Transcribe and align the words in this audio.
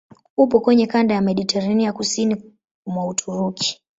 Upo 0.37 0.59
kwenye 0.59 0.87
kanda 0.87 1.15
ya 1.15 1.21
Mediteranea 1.21 1.93
kusini 1.93 2.53
mwa 2.85 3.07
Uturuki. 3.07 3.81